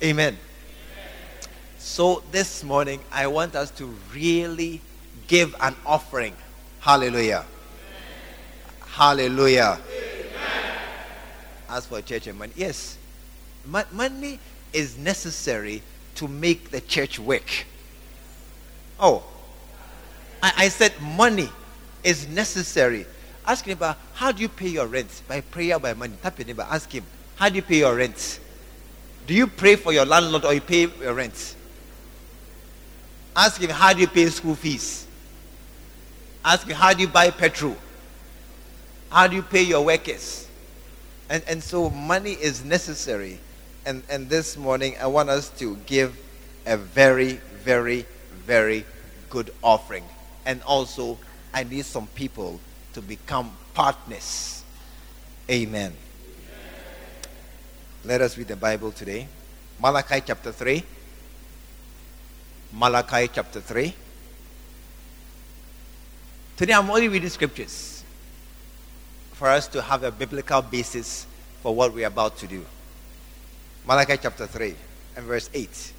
Amen. 0.02 0.38
So 1.78 2.24
this 2.32 2.64
morning, 2.64 3.02
I 3.12 3.28
want 3.28 3.56
us 3.56 3.70
to 3.72 3.94
really 4.14 4.82
give 5.28 5.56
an 5.62 5.76
offering. 5.86 6.34
Hallelujah. 6.80 7.46
Hallelujah. 8.88 9.80
As 11.70 11.86
for 11.86 12.02
church 12.02 12.28
and 12.28 12.38
money, 12.38 12.54
yes, 12.56 12.98
money 13.66 14.40
is 14.72 14.98
necessary 14.98 15.82
to 16.16 16.28
make 16.28 16.72
the 16.72 16.82
church 16.82 17.20
work. 17.20 17.66
Oh, 19.00 19.24
I, 20.42 20.54
I 20.58 20.70
said 20.70 20.94
money 21.02 21.50
is 22.04 22.28
necessary. 22.28 23.06
Ask 23.46 23.66
him 23.66 23.78
about 23.78 23.98
how 24.14 24.32
do 24.32 24.42
you 24.42 24.50
pay 24.50 24.70
your 24.70 24.88
rent? 24.88 25.22
By 25.28 25.42
prayer, 25.42 25.80
by 25.80 25.94
money. 25.94 26.16
Tap 26.22 26.38
your 26.40 26.48
neighbor. 26.48 26.66
Ask 26.70 26.92
him, 26.92 27.04
how 27.36 27.50
do 27.50 27.56
you 27.56 27.62
pay 27.62 27.80
your 27.80 27.96
rent? 27.96 28.40
Do 29.28 29.34
you 29.34 29.48
pray 29.48 29.76
for 29.76 29.94
your 29.94 30.06
landlord 30.06 30.46
or 30.46 30.54
you 30.54 30.62
pay 30.62 30.88
your 31.02 31.14
rent? 31.14 31.56
Ask 33.36 33.60
him, 33.62 33.70
how 33.70 33.94
do 33.94 34.02
you 34.02 34.08
pay 34.08 34.28
school 34.28 34.56
fees? 34.56 35.08
Ask 36.46 36.68
him, 36.68 36.76
how 36.76 36.94
do 36.94 37.02
you 37.02 37.08
buy 37.08 37.32
petrol? 37.32 37.76
How 39.10 39.28
do 39.28 39.36
you 39.36 39.42
pay 39.42 39.64
your 39.64 39.86
workers? 39.86 40.48
And, 41.30 41.44
and 41.48 41.64
so 41.64 41.90
money 41.90 42.34
is 42.34 42.64
necessary. 42.64 43.40
And, 43.86 44.04
and 44.10 44.30
this 44.30 44.58
morning, 44.58 44.96
I 45.00 45.08
want 45.08 45.30
us 45.30 45.50
to 45.60 45.78
give 45.86 46.18
a 46.66 46.78
very, 46.78 47.40
very, 47.64 48.06
very 48.46 48.86
good 49.30 49.52
offering. 49.62 50.04
And 50.46 50.62
also, 50.64 51.18
I 51.54 51.64
need 51.64 51.86
some 51.86 52.08
people 52.08 52.60
to 52.94 53.02
become 53.02 53.52
partners. 53.74 54.64
Amen. 55.50 55.94
Let 58.06 58.22
us 58.22 58.38
read 58.38 58.48
the 58.48 58.56
Bible 58.56 58.92
today. 58.92 59.28
Malachi 59.80 60.22
chapter 60.26 60.52
3. 60.52 60.84
Malachi 62.74 63.30
chapter 63.34 63.62
3. 63.62 63.94
Today 66.58 66.74
I'm 66.74 66.90
only 66.90 67.08
reading 67.08 67.30
scriptures 67.30 68.04
for 69.34 69.50
us 69.50 69.68
to 69.70 69.82
have 69.82 70.04
a 70.04 70.12
biblical 70.12 70.62
basis 70.62 71.26
for 71.62 71.74
what 71.74 71.94
we're 71.94 72.08
about 72.08 72.38
to 72.38 72.48
do. 72.48 72.66
Malachi 73.86 74.18
chapter 74.22 74.48
3 74.48 74.76
and 75.18 75.26
verse 75.26 75.50
8. 75.54 75.94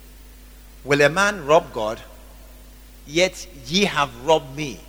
Will 0.85 1.01
a 1.01 1.09
man 1.09 1.45
rob 1.45 1.73
God? 1.73 2.01
Yet 3.07 3.47
ye 3.67 3.85
have 3.85 4.11
robbed 4.25 4.57
me. 4.57 4.81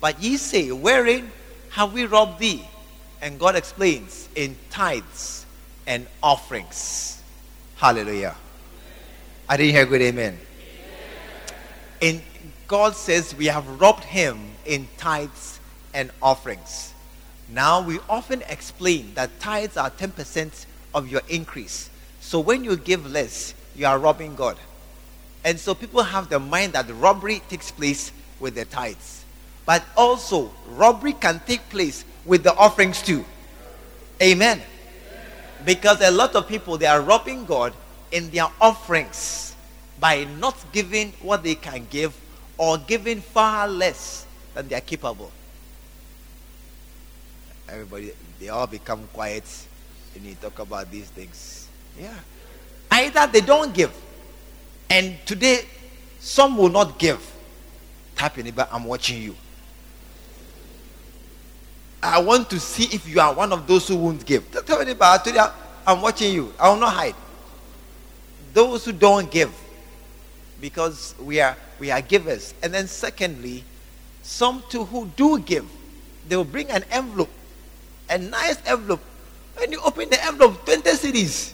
But 0.00 0.22
ye 0.22 0.36
say, 0.36 0.70
Wherein 0.70 1.30
have 1.70 1.92
we 1.92 2.06
robbed 2.06 2.38
thee? 2.38 2.64
And 3.20 3.38
God 3.38 3.56
explains, 3.56 4.28
In 4.34 4.56
tithes 4.70 5.46
and 5.86 6.06
offerings. 6.22 7.22
Hallelujah. 7.76 8.36
I 9.48 9.56
didn't 9.56 9.74
hear 9.74 9.86
good 9.86 10.02
amen. 10.02 10.38
In 12.00 12.22
God 12.68 12.94
says 12.94 13.34
we 13.34 13.46
have 13.46 13.80
robbed 13.80 14.04
him 14.04 14.38
in 14.66 14.86
tithes 14.98 15.58
and 15.94 16.10
offerings. 16.20 16.92
Now 17.48 17.80
we 17.80 17.98
often 18.10 18.42
explain 18.42 19.14
that 19.14 19.40
tithes 19.40 19.78
are 19.78 19.90
10% 19.90 20.66
of 20.94 21.08
your 21.08 21.22
increase. 21.28 21.88
So 22.20 22.40
when 22.40 22.62
you 22.62 22.76
give 22.76 23.10
less, 23.10 23.54
you 23.74 23.86
are 23.86 23.98
robbing 23.98 24.34
God. 24.34 24.58
And 25.44 25.58
so 25.58 25.74
people 25.74 26.02
have 26.02 26.28
the 26.28 26.38
mind 26.38 26.72
that 26.72 26.86
robbery 26.96 27.42
takes 27.48 27.70
place 27.70 28.12
with 28.40 28.54
the 28.54 28.64
tithes. 28.64 29.24
But 29.64 29.84
also, 29.96 30.50
robbery 30.70 31.12
can 31.12 31.40
take 31.46 31.68
place 31.68 32.04
with 32.24 32.42
the 32.42 32.54
offerings 32.56 33.02
too. 33.02 33.24
Amen. 34.22 34.62
Because 35.64 36.00
a 36.00 36.10
lot 36.10 36.34
of 36.34 36.48
people, 36.48 36.78
they 36.78 36.86
are 36.86 37.00
robbing 37.00 37.44
God 37.44 37.72
in 38.10 38.30
their 38.30 38.48
offerings 38.60 39.54
by 40.00 40.24
not 40.24 40.56
giving 40.72 41.12
what 41.20 41.42
they 41.42 41.54
can 41.54 41.86
give 41.90 42.14
or 42.56 42.78
giving 42.78 43.20
far 43.20 43.68
less 43.68 44.26
than 44.54 44.68
they 44.68 44.76
are 44.76 44.80
capable. 44.80 45.30
Everybody, 47.68 48.12
they 48.40 48.48
all 48.48 48.66
become 48.66 49.06
quiet 49.12 49.44
when 50.14 50.24
you 50.24 50.34
talk 50.34 50.58
about 50.58 50.90
these 50.90 51.08
things. 51.10 51.68
Yeah. 52.00 52.14
Either 52.90 53.26
they 53.26 53.40
don't 53.40 53.74
give, 53.74 53.92
and 54.90 55.16
today 55.26 55.62
some 56.20 56.56
will 56.56 56.68
not 56.68 56.98
give. 56.98 57.20
Tap 58.16 58.36
your 58.36 58.44
neighbor, 58.44 58.66
I'm 58.70 58.84
watching 58.84 59.22
you. 59.22 59.36
I 62.02 62.20
want 62.20 62.48
to 62.50 62.60
see 62.60 62.84
if 62.94 63.08
you 63.08 63.20
are 63.20 63.34
one 63.34 63.52
of 63.52 63.66
those 63.66 63.88
who 63.88 63.96
won't 63.96 64.24
give. 64.24 64.50
Tell 64.66 64.78
me 64.78 64.84
today. 64.84 65.48
I'm 65.86 66.00
watching 66.00 66.32
you. 66.32 66.52
I 66.58 66.68
will 66.68 66.76
not 66.76 66.94
hide. 66.94 67.14
Those 68.52 68.84
who 68.84 68.92
don't 68.92 69.30
give, 69.30 69.52
because 70.60 71.14
we 71.20 71.40
are 71.40 71.56
we 71.78 71.90
are 71.90 72.00
givers. 72.00 72.54
And 72.62 72.72
then 72.72 72.86
secondly, 72.86 73.64
some 74.22 74.62
too 74.68 74.84
who 74.84 75.06
do 75.16 75.38
give, 75.40 75.66
they 76.28 76.36
will 76.36 76.44
bring 76.44 76.70
an 76.70 76.84
envelope 76.90 77.30
a 78.08 78.18
nice 78.18 78.58
envelope. 78.66 79.00
When 79.56 79.72
you 79.72 79.80
open 79.84 80.08
the 80.08 80.24
envelope, 80.24 80.64
20 80.64 80.82
cedis, 80.90 81.52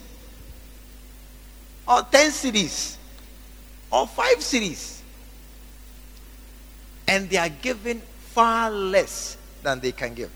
or 1.89 2.03
10 2.03 2.31
cedis, 2.31 2.97
or 3.95 4.09
5 4.09 4.39
cedis. 4.39 5.01
And 7.07 7.31
they 7.31 7.37
are 7.37 7.49
given 7.49 8.01
far 8.33 8.69
less 8.71 9.37
than 9.63 9.79
they 9.79 9.93
can 9.93 10.15
give. 10.15 10.31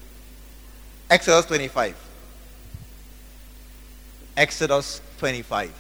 Exodus 1.10 1.46
25. 1.46 1.96
Exodus 4.36 5.00
25. 5.18 5.72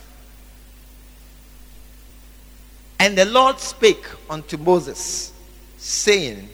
And 2.98 3.16
the 3.16 3.26
Lord 3.26 3.60
spake 3.60 4.04
unto 4.28 4.56
Moses, 4.56 5.32
saying, 5.76 6.48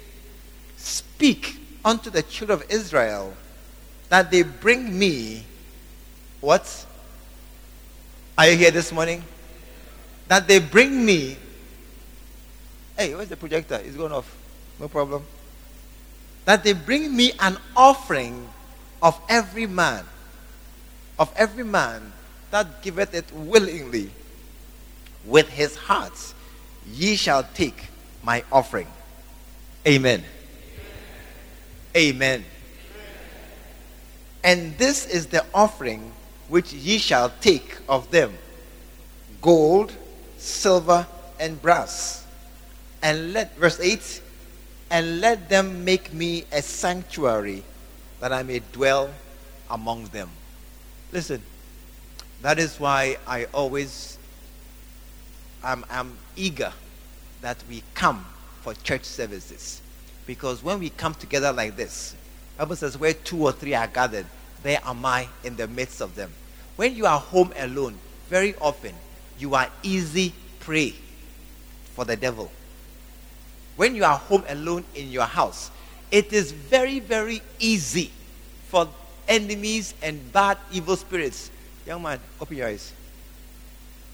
Speak 0.77 1.57
unto 1.83 2.11
the 2.11 2.23
children 2.23 2.61
of 2.61 2.71
Israel 2.71 3.35
that 4.11 4.31
they 4.31 4.43
bring 4.43 4.99
me 4.99 5.47
what? 6.43 6.87
Are 8.37 8.49
you 8.49 8.59
here 8.59 8.71
this 8.71 8.93
morning? 8.93 9.25
That 10.29 10.49
they 10.49 10.59
bring 10.59 11.05
me. 11.05 11.37
Hey, 12.97 13.15
where's 13.15 13.29
the 13.29 13.37
projector? 13.37 13.81
It's 13.85 13.97
going 13.97 14.13
off. 14.13 14.37
No 14.81 14.89
problem. 14.89 15.25
That 16.45 16.65
they 16.65 16.73
bring 16.73 17.15
me 17.15 17.33
an 17.41 17.59
offering 17.77 18.49
of 19.03 19.21
every 19.29 19.67
man, 19.67 20.05
of 21.19 21.33
every 21.37 21.65
man 21.65 22.13
that 22.51 22.83
giveth 22.83 23.15
it 23.15 23.31
willingly 23.33 24.11
with 25.25 25.49
his 25.49 25.77
heart, 25.77 26.35
ye 26.87 27.17
shall 27.17 27.45
take 27.55 27.89
my 28.23 28.45
offering. 28.53 28.87
Amen. 29.87 30.23
Amen. 31.97 32.45
And 34.43 34.77
this 34.79 35.07
is 35.07 35.27
the 35.27 35.45
offering 35.55 36.13
which 36.49 36.73
ye 36.73 36.99
shall 36.99 37.33
take 37.41 37.79
of 37.89 38.11
them 38.11 38.35
gold, 39.41 39.93
silver, 40.45 41.07
and 41.41 41.61
brass. 41.61 42.27
And 43.03 43.33
let, 43.33 43.57
verse 43.57 43.81
8, 43.81 44.23
and 44.91 45.21
let 45.21 45.49
them 45.49 45.85
make 45.85 46.13
me 46.13 46.45
a 46.53 46.63
sanctuary 46.63 47.65
that 48.21 48.33
I 48.33 48.43
may 48.43 48.61
dwell 48.73 49.11
among 49.71 50.07
them. 50.07 50.29
Listen, 51.13 51.43
that 52.43 52.59
is 52.59 52.79
why 52.79 53.17
I 53.27 53.47
always 53.47 54.19
am, 55.63 55.85
am 55.91 56.17
eager 56.37 56.73
that 57.41 57.63
we 57.69 57.83
come 57.95 58.25
for 58.63 58.75
church 58.75 59.05
services. 59.05 59.81
Because 60.27 60.63
when 60.63 60.79
we 60.79 60.91
come 60.91 61.15
together 61.15 61.53
like 61.53 61.77
this, 61.77 62.15
Bible 62.57 62.77
says, 62.77 62.97
where 62.97 63.13
two 63.13 63.43
or 63.43 63.53
three 63.53 63.75
are 63.75 63.87
gathered, 63.87 64.27
there 64.63 64.81
am 64.85 65.05
I 65.05 65.29
in 65.43 65.57
the 65.57 65.69
midst 65.69 66.01
of 66.01 66.15
them. 66.15 66.33
When 66.77 66.95
you 66.95 67.07
are 67.07 67.19
home 67.19 67.53
alone, 67.59 67.99
very 68.29 68.55
often 68.57 68.95
you 69.39 69.55
are 69.55 69.69
easy 69.83 70.33
prey 70.61 70.95
for 71.95 72.05
the 72.05 72.17
devil. 72.17 72.51
When 73.77 73.95
you 73.95 74.05
are 74.05 74.17
home 74.17 74.45
alone 74.49 74.85
in 74.95 75.11
your 75.11 75.25
house, 75.25 75.71
it 76.11 76.33
is 76.33 76.53
very, 76.53 77.01
very 77.01 77.43
easy 77.59 78.11
for 78.69 78.89
enemies 79.29 79.95
and 80.03 80.33
bad, 80.33 80.59
evil 80.73 80.97
spirits. 80.97 81.51
Young 81.87 82.03
man, 82.03 82.21
open 82.41 82.57
your 82.57 82.69
eyes. 82.69 82.93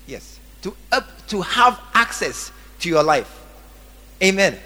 Yes. 0.07 0.39
To, 0.63 0.75
up, 0.93 1.07
to 1.29 1.43
have 1.43 1.81
access 1.95 2.53
to 2.81 2.89
your 2.89 3.03
life. 3.03 3.45
Amen. 4.23 4.59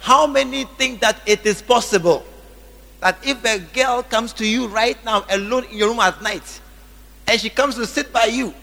How 0.00 0.26
many 0.26 0.64
think 0.64 1.00
that 1.00 1.20
it 1.26 1.44
is 1.44 1.60
possible 1.60 2.24
that 3.00 3.18
if 3.22 3.44
a 3.44 3.58
girl 3.58 4.02
comes 4.02 4.32
to 4.34 4.46
you 4.46 4.68
right 4.68 5.02
now 5.04 5.24
alone 5.30 5.64
in 5.64 5.76
your 5.76 5.88
room 5.88 6.00
at 6.00 6.20
night 6.22 6.60
and 7.26 7.40
she 7.40 7.50
comes 7.50 7.74
to 7.76 7.86
sit 7.86 8.12
by 8.12 8.24
you, 8.24 8.54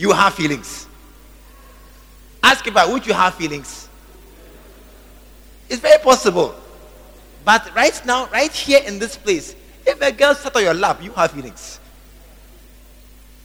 you 0.00 0.12
have 0.12 0.34
feelings? 0.34 0.86
Ask 2.42 2.66
about 2.66 2.90
would 2.90 3.06
you 3.06 3.12
have 3.12 3.34
feelings? 3.34 3.88
It's 5.68 5.80
very 5.80 6.02
possible. 6.02 6.54
But 7.44 7.74
right 7.74 8.00
now, 8.06 8.26
right 8.28 8.50
here 8.50 8.80
in 8.86 8.98
this 8.98 9.16
place, 9.16 9.54
if 9.86 10.00
a 10.00 10.10
girl 10.10 10.34
sat 10.34 10.56
on 10.56 10.62
your 10.62 10.74
lap, 10.74 11.02
you 11.02 11.12
have 11.12 11.32
feelings. 11.32 11.80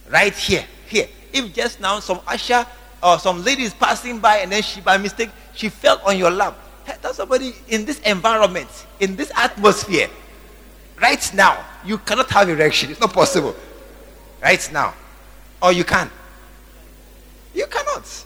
Right 0.08 0.34
here, 0.34 0.64
here. 0.88 1.08
If 1.32 1.52
just 1.52 1.80
now 1.80 2.00
some 2.00 2.20
usher 2.26 2.66
or 3.02 3.18
some 3.18 3.44
lady 3.44 3.64
is 3.64 3.74
passing 3.74 4.18
by 4.18 4.38
and 4.38 4.50
then 4.50 4.62
she 4.62 4.80
by 4.80 4.96
mistake 4.96 5.30
she 5.54 5.68
fell 5.68 6.00
on 6.04 6.16
your 6.16 6.30
lap. 6.30 6.58
Tell 7.02 7.12
somebody 7.12 7.52
in 7.68 7.84
this 7.84 8.00
environment, 8.00 8.68
in 9.00 9.16
this 9.16 9.30
atmosphere, 9.34 10.08
right 11.00 11.34
now, 11.34 11.64
you 11.84 11.98
cannot 11.98 12.30
have 12.30 12.48
erection. 12.48 12.90
It's 12.90 13.00
not 13.00 13.12
possible. 13.12 13.54
Right 14.40 14.70
now. 14.72 14.94
Or 15.60 15.72
you 15.72 15.84
can. 15.84 16.10
You 17.56 17.66
cannot. 17.66 18.24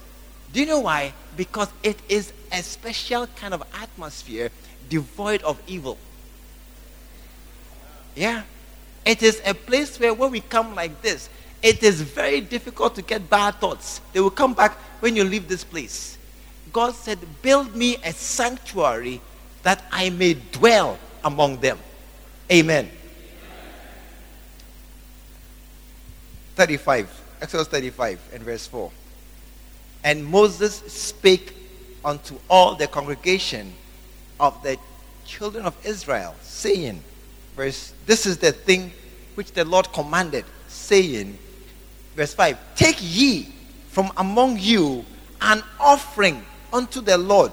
Do 0.53 0.59
you 0.59 0.67
know 0.67 0.81
why? 0.81 1.15
Because 1.37 1.69
it 1.85 2.01
is 2.09 2.33
a 2.51 2.63
special 2.65 3.29
kind 3.29 3.55
of 3.55 3.63
atmosphere 3.73 4.51
devoid 4.89 5.41
of 5.43 5.63
evil. 5.69 5.97
Yeah. 8.17 8.43
It 9.05 9.23
is 9.23 9.41
a 9.47 9.55
place 9.55 9.99
where 10.01 10.13
when 10.13 10.33
we 10.33 10.41
come 10.41 10.75
like 10.75 11.01
this, 11.01 11.31
it 11.63 11.81
is 11.85 12.01
very 12.01 12.41
difficult 12.41 12.97
to 12.97 13.03
get 13.03 13.31
bad 13.31 13.55
thoughts. 13.61 14.01
They 14.13 14.19
will 14.19 14.31
come 14.31 14.53
back 14.53 14.73
when 14.99 15.15
you 15.15 15.23
leave 15.23 15.47
this 15.47 15.63
place. 15.63 16.19
God 16.73 16.95
said, 16.97 17.19
Build 17.41 17.77
me 17.77 17.99
a 18.05 18.13
sanctuary 18.13 19.21
that 19.63 19.85
I 19.93 20.11
may 20.11 20.35
dwell 20.35 20.99
among 21.23 21.61
them. 21.61 21.79
Amen. 22.51 22.91
35, 26.57 27.09
Exodus 27.41 27.69
35 27.69 28.21
and 28.35 28.43
verse 28.43 28.67
4. 28.67 28.91
And 30.05 30.25
Moses 30.25 30.77
spake 30.77 31.55
unto 32.05 32.37
all 32.49 32.75
the 32.75 32.87
congregation 32.87 33.73
of 34.39 34.63
the 34.63 34.79
children 35.25 35.67
of 35.67 35.77
Israel, 35.87 36.35
saying, 36.43 37.03
verse, 37.55 37.93
This 38.07 38.27
is 38.27 38.39
the 38.39 38.53
thing 38.53 38.93
which 39.35 39.53
the 39.53 39.65
Lord 39.65 39.93
commanded, 39.93 40.45
saying, 40.69 41.39
verse 42.17 42.35
5 42.35 42.59
Take 42.75 42.97
ye 43.01 43.53
from 43.89 44.11
among 44.17 44.59
you 44.59 45.05
an 45.41 45.63
offering 45.79 46.45
unto 46.73 47.01
the 47.01 47.19
Lord. 47.19 47.53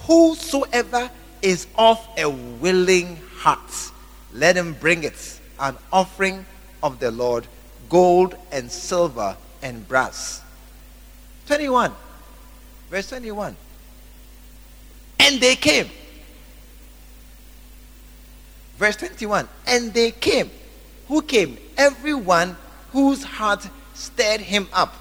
Whosoever 0.00 1.10
is 1.42 1.66
of 1.76 2.06
a 2.16 2.28
willing 2.28 3.16
heart, 3.36 3.90
let 4.32 4.56
him 4.56 4.74
bring 4.74 5.04
it 5.04 5.40
an 5.60 5.76
offering 5.92 6.44
of 6.82 6.98
the 7.00 7.10
Lord, 7.10 7.46
gold 7.88 8.36
and 8.52 8.70
silver 8.70 9.36
and 9.62 9.86
brass. 9.88 10.42
21. 11.48 11.92
Verse 12.90 13.08
21. 13.08 13.56
And 15.18 15.40
they 15.40 15.56
came. 15.56 15.88
Verse 18.76 18.96
21. 18.96 19.48
And 19.66 19.94
they 19.94 20.10
came. 20.10 20.50
Who 21.08 21.22
came? 21.22 21.56
Everyone 21.78 22.54
whose 22.92 23.24
heart 23.24 23.66
stirred 23.94 24.42
him 24.42 24.68
up, 24.74 24.94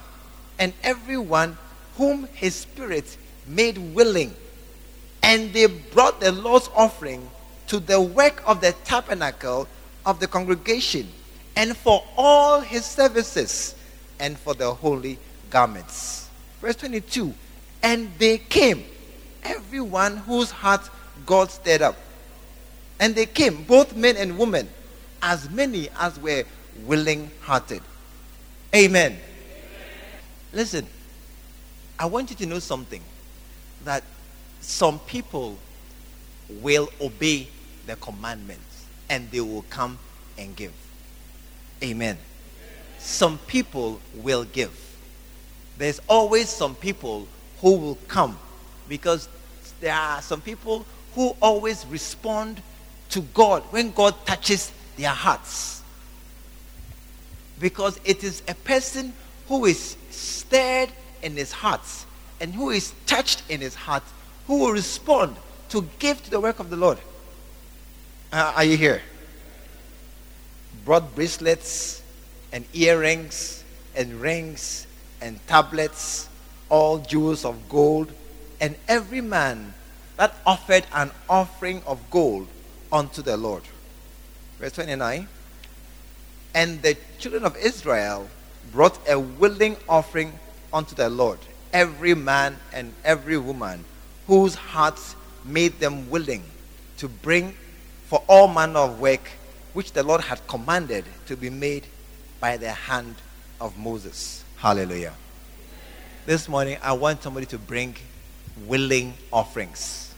and 0.57 0.73
everyone 0.83 1.57
whom 1.97 2.27
his 2.33 2.55
spirit 2.55 3.17
made 3.45 3.77
willing. 3.93 4.33
And 5.21 5.51
they 5.51 5.65
brought 5.65 6.21
the 6.21 6.31
Lord's 6.31 6.69
offering 6.73 7.29
to 7.67 7.79
the 7.79 7.99
work 7.99 8.41
of 8.47 8.61
the 8.61 8.71
tabernacle 8.85 9.67
of 10.05 10.21
the 10.21 10.27
congregation, 10.27 11.09
and 11.57 11.75
for 11.75 12.05
all 12.15 12.61
his 12.61 12.85
services, 12.85 13.75
and 14.17 14.37
for 14.39 14.53
the 14.53 14.73
holy 14.73 15.19
garments. 15.49 16.26
Verse 16.61 16.75
22 16.77 17.33
And 17.83 18.11
they 18.17 18.37
came, 18.37 18.83
everyone 19.43 20.17
whose 20.17 20.51
heart 20.51 20.89
God 21.25 21.51
stirred 21.51 21.81
up. 21.81 21.95
And 22.99 23.13
they 23.13 23.25
came, 23.25 23.63
both 23.63 23.95
men 23.95 24.17
and 24.17 24.37
women, 24.37 24.67
as 25.21 25.49
many 25.49 25.89
as 25.99 26.19
were 26.19 26.43
willing 26.85 27.29
hearted. 27.41 27.81
Amen. 28.73 29.11
Amen. 29.11 29.19
Listen, 30.51 30.87
I 31.99 32.05
want 32.05 32.29
you 32.31 32.35
to 32.37 32.45
know 32.45 32.59
something 32.59 33.01
that 33.85 34.03
some 34.61 34.99
people 34.99 35.57
will 36.49 36.89
obey 36.99 37.47
the 37.85 37.95
commandments 37.97 38.85
and 39.09 39.29
they 39.31 39.41
will 39.41 39.65
come 39.69 39.97
and 40.37 40.55
give. 40.55 40.73
Amen. 41.83 42.17
Some 42.99 43.37
people 43.47 44.01
will 44.15 44.43
give. 44.43 44.86
There's 45.77 45.99
always 46.07 46.49
some 46.49 46.75
people 46.75 47.27
who 47.61 47.77
will 47.77 47.97
come 48.07 48.37
because 48.89 49.29
there 49.79 49.93
are 49.93 50.21
some 50.21 50.41
people 50.41 50.85
who 51.13 51.35
always 51.41 51.85
respond 51.87 52.61
to 53.09 53.21
God 53.21 53.63
when 53.71 53.91
God 53.91 54.15
touches 54.25 54.71
their 54.97 55.09
hearts. 55.09 55.81
Because 57.59 57.99
it 58.05 58.23
is 58.23 58.41
a 58.47 58.55
person 58.55 59.13
who 59.47 59.65
is 59.65 59.97
stirred 60.09 60.89
in 61.21 61.35
his 61.35 61.51
heart 61.51 61.81
and 62.39 62.53
who 62.53 62.69
is 62.69 62.93
touched 63.05 63.43
in 63.49 63.61
his 63.61 63.75
heart 63.75 64.03
who 64.47 64.59
will 64.59 64.71
respond 64.71 65.35
to 65.69 65.87
give 65.99 66.23
to 66.23 66.31
the 66.31 66.39
work 66.39 66.59
of 66.59 66.69
the 66.69 66.75
Lord. 66.75 66.97
Uh, 68.31 68.53
are 68.55 68.63
you 68.63 68.77
here? 68.77 69.01
Brought 70.85 71.15
bracelets 71.15 72.01
and 72.51 72.65
earrings 72.73 73.63
and 73.95 74.13
rings 74.21 74.86
and 75.21 75.45
tablets, 75.47 76.29
all 76.69 76.99
jewels 76.99 77.45
of 77.45 77.69
gold, 77.69 78.11
and 78.59 78.75
every 78.87 79.21
man 79.21 79.73
that 80.17 80.33
offered 80.45 80.85
an 80.93 81.11
offering 81.29 81.81
of 81.85 81.99
gold 82.09 82.47
unto 82.91 83.21
the 83.21 83.37
Lord. 83.37 83.63
Verse 84.59 84.73
29. 84.73 85.27
And 86.53 86.81
the 86.81 86.97
children 87.19 87.45
of 87.45 87.55
Israel 87.57 88.27
brought 88.71 88.97
a 89.07 89.19
willing 89.19 89.77
offering 89.87 90.33
unto 90.73 90.95
the 90.95 91.09
Lord, 91.09 91.39
every 91.71 92.15
man 92.15 92.57
and 92.73 92.93
every 93.03 93.37
woman 93.37 93.85
whose 94.25 94.55
hearts 94.55 95.15
made 95.45 95.79
them 95.79 96.09
willing 96.09 96.43
to 96.97 97.07
bring 97.07 97.55
for 98.07 98.23
all 98.27 98.47
manner 98.47 98.79
of 98.79 98.99
work 98.99 99.29
which 99.73 99.93
the 99.93 100.03
Lord 100.03 100.21
had 100.21 100.45
commanded 100.47 101.05
to 101.27 101.37
be 101.37 101.49
made 101.49 101.85
by 102.39 102.57
the 102.57 102.71
hand 102.71 103.15
of 103.61 103.77
Moses. 103.77 104.43
Hallelujah. 104.57 105.13
This 106.25 106.49
morning, 106.49 106.79
I 106.81 106.93
want 106.93 107.21
somebody 107.21 107.45
to 107.45 107.59
bring 107.59 107.95
willing 108.65 109.13
offerings. 109.31 110.15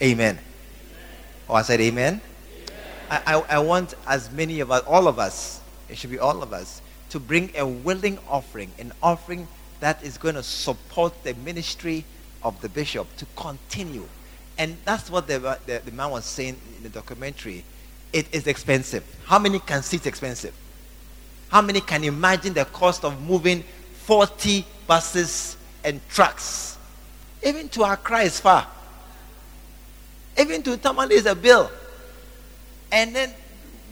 Amen. 0.00 0.38
Oh, 1.46 1.52
I 1.52 1.60
said 1.60 1.78
amen. 1.78 2.22
I, 3.10 3.20
I, 3.26 3.44
I 3.50 3.58
want 3.58 3.92
as 4.06 4.32
many 4.32 4.60
of 4.60 4.70
us, 4.70 4.82
all 4.86 5.08
of 5.08 5.18
us, 5.18 5.60
it 5.90 5.98
should 5.98 6.10
be 6.10 6.18
all 6.18 6.42
of 6.42 6.54
us, 6.54 6.80
to 7.10 7.20
bring 7.20 7.50
a 7.54 7.66
willing 7.66 8.18
offering, 8.30 8.72
an 8.78 8.92
offering 9.02 9.46
that 9.80 10.02
is 10.02 10.16
going 10.16 10.36
to 10.36 10.42
support 10.42 11.12
the 11.22 11.34
ministry 11.34 12.06
of 12.42 12.58
the 12.62 12.70
bishop 12.70 13.14
to 13.18 13.26
continue. 13.36 14.08
And 14.56 14.78
that's 14.86 15.10
what 15.10 15.26
the, 15.26 15.38
the, 15.66 15.82
the 15.84 15.92
man 15.92 16.12
was 16.12 16.24
saying 16.24 16.58
in 16.78 16.82
the 16.82 16.88
documentary. 16.88 17.62
It 18.14 18.26
is 18.32 18.46
expensive. 18.46 19.04
How 19.26 19.38
many 19.38 19.58
can 19.58 19.82
see 19.82 19.98
it's 19.98 20.06
expensive? 20.06 20.54
How 21.50 21.60
many 21.60 21.82
can 21.82 22.02
imagine 22.04 22.54
the 22.54 22.64
cost 22.64 23.04
of 23.04 23.20
moving 23.20 23.62
40 24.12 24.66
buses 24.86 25.56
and 25.82 25.98
trucks? 26.10 26.76
Even 27.42 27.66
to 27.70 27.82
Accra 27.82 28.20
is 28.20 28.38
far. 28.38 28.66
Even 30.38 30.62
to 30.64 30.76
Tamale 30.76 31.14
is 31.14 31.24
a 31.24 31.34
bill. 31.34 31.70
And 32.92 33.16
then 33.16 33.32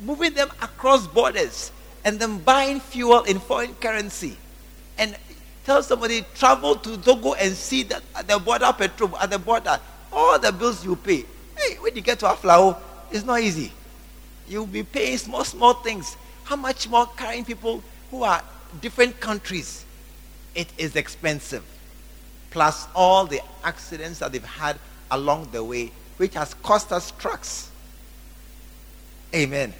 moving 0.02 0.34
them 0.34 0.50
across 0.60 1.06
borders 1.06 1.72
and 2.04 2.20
then 2.20 2.36
buying 2.36 2.80
fuel 2.80 3.22
in 3.22 3.38
foreign 3.40 3.72
currency. 3.76 4.36
And 4.98 5.16
tell 5.64 5.82
somebody, 5.82 6.26
travel 6.34 6.76
to 6.76 6.98
Togo 6.98 7.32
and 7.32 7.54
see 7.54 7.84
that 7.84 8.02
at 8.14 8.28
the 8.28 8.38
border 8.38 8.74
petrol, 8.76 9.16
at 9.16 9.30
the 9.30 9.38
border, 9.38 9.80
all 10.12 10.38
the 10.38 10.52
bills 10.52 10.84
you 10.84 10.96
pay. 10.96 11.24
Hey, 11.56 11.76
when 11.80 11.96
you 11.96 12.02
get 12.02 12.18
to 12.18 12.26
Aflao, 12.26 12.76
it's 13.10 13.24
not 13.24 13.40
easy. 13.40 13.72
You'll 14.46 14.66
be 14.66 14.82
paying 14.82 15.16
small, 15.16 15.44
small 15.44 15.72
things. 15.72 16.14
How 16.44 16.56
much 16.56 16.90
more 16.90 17.06
carrying 17.16 17.46
people 17.46 17.82
who 18.10 18.22
are 18.22 18.44
different 18.82 19.18
countries? 19.18 19.86
It 20.54 20.68
is 20.78 20.96
expensive. 20.96 21.64
Plus 22.50 22.88
all 22.94 23.26
the 23.26 23.40
accidents 23.62 24.18
that 24.18 24.32
they've 24.32 24.44
had 24.44 24.78
along 25.10 25.48
the 25.52 25.62
way, 25.62 25.92
which 26.16 26.34
has 26.34 26.54
cost 26.54 26.92
us 26.92 27.12
trucks. 27.12 27.70
Amen. 29.34 29.72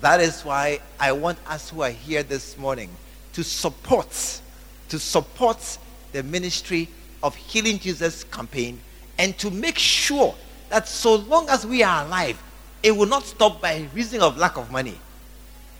That 0.00 0.20
is 0.20 0.42
why 0.42 0.80
I 0.98 1.12
want 1.12 1.38
us 1.46 1.70
who 1.70 1.82
are 1.82 1.90
here 1.90 2.22
this 2.22 2.56
morning 2.56 2.90
to 3.34 3.44
support, 3.44 4.40
to 4.88 4.98
support 4.98 5.78
the 6.12 6.22
ministry 6.22 6.88
of 7.22 7.36
Healing 7.36 7.78
Jesus 7.78 8.24
campaign 8.24 8.80
and 9.18 9.36
to 9.38 9.50
make 9.50 9.78
sure 9.78 10.34
that 10.70 10.88
so 10.88 11.16
long 11.16 11.48
as 11.48 11.66
we 11.66 11.82
are 11.82 12.04
alive, 12.06 12.42
it 12.82 12.96
will 12.96 13.06
not 13.06 13.24
stop 13.24 13.60
by 13.60 13.86
reason 13.94 14.22
of 14.22 14.38
lack 14.38 14.56
of 14.56 14.70
money. 14.70 14.98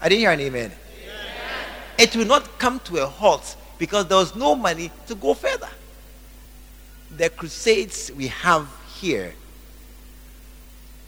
I 0.00 0.08
didn't 0.08 0.20
hear 0.20 0.30
an 0.30 0.40
amen. 0.40 0.70
amen. 0.70 0.74
It 1.98 2.14
will 2.14 2.26
not 2.26 2.58
come 2.58 2.80
to 2.80 2.98
a 2.98 3.06
halt 3.06 3.56
because 3.80 4.06
there 4.06 4.18
was 4.18 4.36
no 4.36 4.54
money 4.54 4.92
to 5.08 5.14
go 5.16 5.34
further. 5.34 5.68
The 7.16 7.30
crusades 7.30 8.12
we 8.12 8.28
have 8.28 8.68
here, 9.00 9.34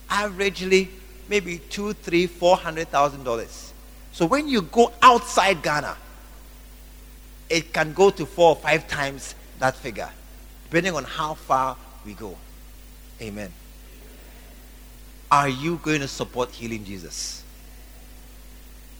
averagely 0.09 0.89
maybe 1.29 1.59
two, 1.59 1.93
three, 1.93 2.27
four 2.27 2.57
hundred 2.57 2.89
thousand 2.89 3.23
dollars. 3.23 3.73
So 4.11 4.27
when 4.27 4.49
you 4.49 4.63
go 4.63 4.91
outside 5.01 5.63
Ghana, 5.63 5.97
it 7.49 7.73
can 7.73 7.93
go 7.93 8.11
to 8.11 8.27
four 8.27 8.49
or 8.49 8.57
five 8.57 8.89
times 8.89 9.37
that 9.61 9.77
figure, 9.77 10.11
depending 10.65 10.97
on 10.97 11.05
how 11.05 11.35
far 11.35 11.77
we 12.05 12.15
go. 12.15 12.37
Amen. 13.21 13.53
Are 15.31 15.49
you 15.49 15.79
going 15.83 16.01
to 16.01 16.09
support 16.09 16.51
healing 16.51 16.85
Jesus? 16.85 17.45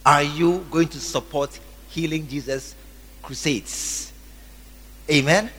Are 0.05 0.23
you 0.23 0.65
going 0.71 0.89
to 0.89 1.01
support 1.01 1.59
Healing 1.93 2.27
Jesus 2.27 2.75
crusades? 3.23 4.13
Amen? 5.11 5.45
Amen? 5.45 5.51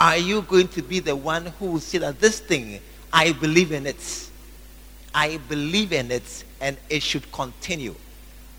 Are 0.00 0.16
you 0.16 0.42
going 0.42 0.68
to 0.68 0.82
be 0.82 1.00
the 1.00 1.14
one 1.14 1.46
who 1.46 1.66
will 1.72 1.80
say 1.80 1.98
that 1.98 2.20
this 2.20 2.40
thing, 2.40 2.80
I 3.12 3.32
believe 3.32 3.72
in 3.72 3.86
it? 3.86 4.30
I 5.14 5.38
believe 5.48 5.92
in 5.92 6.10
it 6.10 6.44
and 6.60 6.76
it 6.88 7.02
should 7.02 7.30
continue. 7.32 7.94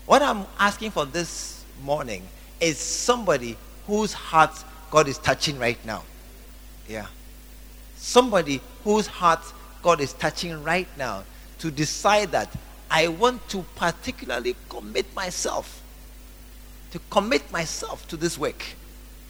What 0.06 0.22
I'm 0.22 0.46
asking 0.58 0.92
for 0.92 1.04
this 1.06 1.64
morning 1.82 2.22
is 2.60 2.78
somebody 2.78 3.56
whose 3.86 4.12
heart 4.12 4.52
God 4.90 5.08
is 5.08 5.18
touching 5.18 5.58
right 5.58 5.82
now. 5.84 6.04
Yeah. 6.88 7.06
Somebody 7.96 8.60
whose 8.84 9.06
heart 9.06 9.40
God 9.82 10.00
is 10.00 10.12
touching 10.12 10.62
right 10.62 10.88
now 10.96 11.24
to 11.58 11.70
decide 11.70 12.30
that 12.32 12.48
I 12.90 13.08
want 13.08 13.48
to 13.48 13.64
particularly 13.76 14.54
commit 14.68 15.12
myself, 15.14 15.82
to 16.94 17.00
commit 17.10 17.42
myself 17.50 18.06
to 18.06 18.16
this 18.16 18.38
work 18.38 18.64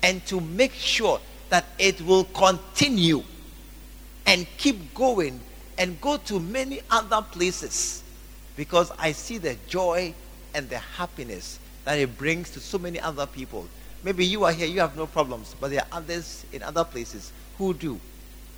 and 0.02 0.24
to 0.26 0.38
make 0.38 0.74
sure 0.74 1.18
that 1.48 1.64
it 1.78 1.98
will 2.02 2.24
continue 2.24 3.22
and 4.26 4.46
keep 4.58 4.92
going 4.92 5.40
and 5.78 5.98
go 6.02 6.18
to 6.18 6.38
many 6.38 6.82
other 6.90 7.22
places 7.22 8.02
because 8.54 8.92
I 8.98 9.12
see 9.12 9.38
the 9.38 9.56
joy 9.66 10.12
and 10.54 10.68
the 10.68 10.76
happiness 10.76 11.58
that 11.86 11.98
it 11.98 12.18
brings 12.18 12.50
to 12.50 12.60
so 12.60 12.76
many 12.76 13.00
other 13.00 13.24
people. 13.24 13.66
Maybe 14.02 14.26
you 14.26 14.44
are 14.44 14.52
here, 14.52 14.66
you 14.66 14.80
have 14.80 14.94
no 14.94 15.06
problems, 15.06 15.56
but 15.58 15.70
there 15.70 15.80
are 15.80 15.98
others 16.00 16.44
in 16.52 16.62
other 16.62 16.84
places 16.84 17.32
who 17.56 17.72
do. 17.72 17.98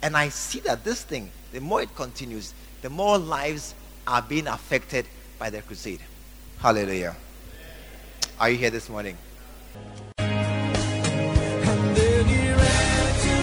And 0.02 0.16
I 0.16 0.30
see 0.30 0.58
that 0.60 0.82
this 0.82 1.04
thing, 1.04 1.30
the 1.52 1.60
more 1.60 1.80
it 1.80 1.94
continues, 1.94 2.54
the 2.82 2.90
more 2.90 3.18
lives 3.18 3.72
are 4.04 4.20
being 4.20 4.48
affected 4.48 5.06
by 5.38 5.50
the 5.50 5.62
crusade. 5.62 6.00
Hallelujah. 6.58 7.14
Are 8.38 8.50
you 8.50 8.58
here 8.58 8.68
this 8.68 8.90
morning? 8.90 9.16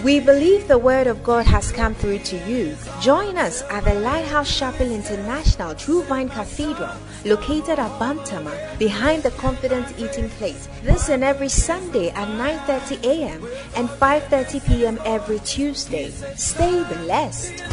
We 0.04 0.20
believe 0.20 0.68
the 0.68 0.78
word 0.78 1.08
of 1.08 1.24
God 1.24 1.48
has 1.48 1.72
come 1.72 1.96
through 1.96 2.20
to 2.20 2.38
you. 2.48 2.76
Join 3.02 3.38
us 3.38 3.64
at 3.72 3.86
the 3.86 3.96
Lighthouse 3.96 4.56
Chapel 4.56 4.92
International 4.92 5.74
True 5.74 6.04
Vine 6.04 6.30
Cathedral, 6.30 6.94
located 7.26 7.80
at 7.80 7.90
Bantama, 8.00 8.54
behind 8.78 9.24
the 9.24 9.32
Confident 9.32 9.88
Eating 9.98 10.30
Place. 10.38 10.68
This 10.84 11.10
and 11.10 11.24
every 11.24 11.50
Sunday 11.50 12.10
at 12.10 12.28
9:30 12.28 13.04
a.m. 13.04 13.48
and 13.76 13.90
5:30 13.90 14.66
p.m. 14.68 15.00
every 15.06 15.40
Tuesday. 15.40 16.12
Stay 16.36 16.84
blessed. 16.84 17.64